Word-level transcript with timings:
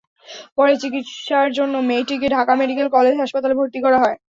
পরে 0.57 0.73
চিকিৎসার 0.81 1.47
জন্য 1.57 1.75
মেয়েটিকে 1.89 2.27
ঢাকা 2.35 2.53
মেডিকেল 2.61 2.87
কলেজ 2.95 3.15
হাসপাতালে 3.17 3.53
ভর্তি 3.59 3.79
করা 3.85 3.97
হয়। 4.03 4.17